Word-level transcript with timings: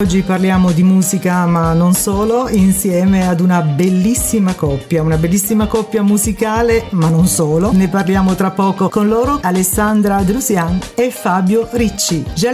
Oggi 0.00 0.22
parliamo 0.22 0.70
di 0.70 0.84
musica, 0.84 1.44
ma 1.46 1.72
non 1.72 1.92
solo, 1.92 2.48
insieme 2.48 3.26
ad 3.26 3.40
una 3.40 3.62
bellissima 3.62 4.54
coppia, 4.54 5.02
una 5.02 5.16
bellissima 5.16 5.66
coppia 5.66 6.04
musicale, 6.04 6.84
ma 6.90 7.08
non 7.08 7.26
solo. 7.26 7.72
Ne 7.72 7.88
parliamo 7.88 8.36
tra 8.36 8.52
poco 8.52 8.88
con 8.88 9.08
loro, 9.08 9.40
Alessandra 9.42 10.22
Drusian 10.22 10.78
e 10.94 11.10
Fabio 11.10 11.68
Ricci. 11.72 12.24
Di 12.32 12.46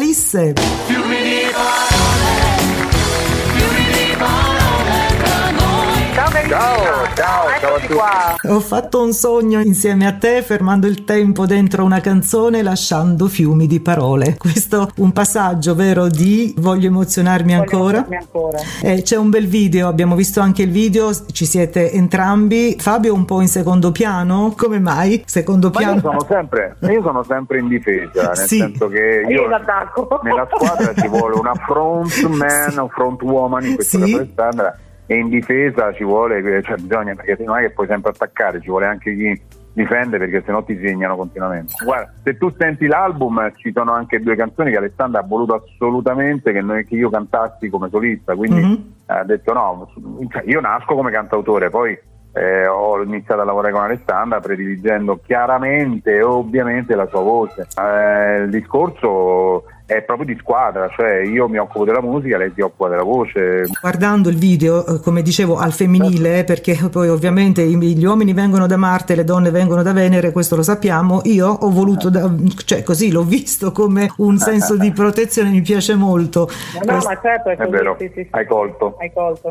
Ciao, 6.49 7.15
ciao, 7.15 7.44
tutti. 7.81 7.93
Qua. 7.95 8.35
Ho 8.54 8.61
fatto 8.61 9.03
un 9.03 9.13
sogno 9.13 9.61
insieme 9.61 10.07
a 10.07 10.13
te, 10.13 10.43
fermando 10.43 10.87
il 10.87 11.04
tempo 11.04 11.47
dentro 11.47 11.85
una 11.85 12.01
canzone, 12.01 12.63
lasciando 12.63 13.27
fiumi 13.29 13.67
di 13.67 13.81
parole. 13.81 14.37
Questo 14.39 14.90
un 14.97 15.13
passaggio, 15.13 15.75
vero, 15.75 16.09
di 16.09 16.55
Voglio 16.59 16.87
emozionarmi 16.89 17.55
ancora. 17.55 18.02
Voglio 18.02 18.19
ancora. 18.19 18.59
Eh, 18.83 19.02
c'è 19.02 19.16
un 19.16 19.30
bel 19.30 19.47
video, 19.47 19.89
abbiamo 19.89 20.15
visto 20.15 20.41
anche 20.41 20.62
il 20.62 20.71
video, 20.71 21.11
ci 21.33 21.45
siete 21.47 21.91
entrambi. 21.93 22.77
Fabio 22.79 23.15
un 23.15 23.25
po' 23.25 23.41
in 23.41 23.48
secondo 23.48 23.93
piano, 23.93 24.55
come 24.56 24.79
mai? 24.79 25.23
Secondo 25.27 25.70
Ma 25.73 25.79
piano? 25.79 25.95
Io 25.95 26.01
sono 26.01 26.27
sempre, 26.29 26.77
io 26.81 27.03
sono 27.03 27.23
sempre 27.25 27.59
in 27.59 27.69
difesa, 27.69 28.29
nel 28.29 28.37
Sì. 28.37 28.59
senso 28.59 28.89
che 28.89 29.25
io, 29.29 29.43
Io 29.43 29.48
l'attacco. 29.48 30.20
nella 30.23 30.47
squadra 30.53 30.93
ci 30.95 31.09
vuole 31.09 31.37
una 31.37 31.55
front 31.67 32.27
man, 32.29 32.70
Sì. 32.70 32.79
un 32.79 32.89
front 32.89 33.23
woman, 33.23 33.65
in 33.65 33.75
questo 33.75 33.98
Sì. 33.98 34.03
caso 34.12 34.17
Alessandra, 34.23 34.79
e 35.07 35.17
in 35.17 35.29
difesa 35.29 35.93
ci 35.93 36.05
vuole, 36.05 36.63
cioè 36.63 36.77
bisogna, 36.77 37.15
perché 37.15 37.43
non 37.45 37.59
è 37.59 37.61
che 37.62 37.71
puoi 37.71 37.87
sempre 37.87 38.11
attaccare, 38.11 38.61
ci 38.61 38.69
vuole 38.69 38.87
anche 38.87 39.15
chi 39.15 39.43
difende 39.75 40.19
perché 40.19 40.43
sennò 40.47 40.62
ti 40.62 40.79
segnano 40.81 41.17
continuamente. 41.17 41.73
Guarda, 41.85 42.12
se 42.23 42.37
tu 42.39 42.49
senti 42.57 42.87
l'album 42.87 43.53
ci 43.57 43.73
sono 43.75 43.93
anche 43.93 44.21
due 44.21 44.37
canzoni 44.37 44.71
che 44.71 44.77
Alessandra 44.77 45.21
ha 45.21 45.25
voluto 45.27 45.55
assolutamente 45.55 46.53
che, 46.53 46.61
noi- 46.61 46.85
che 46.87 46.95
io 46.95 47.11
cantassi 47.11 47.69
come 47.69 47.89
solista, 47.91 48.35
quindi 48.37 48.61
Mhm. 48.62 48.93
ha 49.07 49.25
detto 49.25 49.53
no, 49.53 49.91
cioè, 50.31 50.43
io 50.47 50.61
nasco 50.61 50.95
come 50.95 51.11
cantautore, 51.11 51.71
poi 51.71 51.98
eh, 52.37 52.67
ho 52.67 53.00
iniziato 53.03 53.43
a 53.43 53.45
lavorare 53.45 53.73
con 53.73 53.83
Alessandra 53.83 54.41
prediligendo 54.41 55.21
chiaramente 55.25 56.15
e 56.17 56.23
ovviamente 56.23 56.95
la 56.97 57.06
sua 57.06 57.21
voce. 57.21 57.67
Eh, 57.81 58.39
il 58.43 58.50
discorso 58.50 59.65
è 59.97 60.03
proprio 60.03 60.27
di 60.27 60.37
squadra, 60.41 60.89
cioè 60.89 61.23
io 61.23 61.48
mi 61.48 61.59
occupo 61.59 61.84
della 61.84 62.03
musica, 62.03 62.37
lei 62.37 62.53
si 62.55 62.61
occupa 62.61 62.89
della 62.89 63.03
voce. 63.03 63.62
Guardando 63.81 64.28
il 64.28 64.37
video, 64.37 64.87
eh, 64.87 65.00
come 65.00 65.23
dicevo, 65.23 65.56
al 65.56 65.73
femminile, 65.73 66.45
perché 66.45 66.77
poi 66.91 67.09
ovviamente 67.09 67.62
gli 67.64 68.05
uomini 68.05 68.33
vengono 68.33 68.67
da 68.67 68.77
Marte, 68.77 69.15
le 69.15 69.25
donne 69.25 69.50
vengono 69.50 69.83
da 69.83 69.92
Venere, 69.92 70.33
questo 70.33 70.56
lo 70.56 70.62
sappiamo, 70.62 71.20
io 71.25 71.48
ho 71.48 71.70
voluto, 71.70 72.11
da- 72.11 72.31
cioè 72.65 72.83
così 72.83 73.11
l'ho 73.11 73.22
visto 73.25 73.72
come 73.72 74.11
un 74.19 74.39
senso 74.39 74.77
di 74.77 74.91
protezione, 74.92 75.50
mi 75.50 75.61
piace 75.61 75.95
molto. 75.95 76.48
No, 76.84 76.92
no, 76.95 76.98
ma 77.05 77.19
certo 77.20 77.48
è 77.50 77.53
È 77.53 77.56
così, 77.56 77.70
vero, 77.70 77.97
sì, 77.98 78.11
sì, 78.15 78.22
sì. 78.22 78.28
hai 78.31 78.47
colto. 78.47 78.97
Hai 78.98 79.12
colto. 79.12 79.50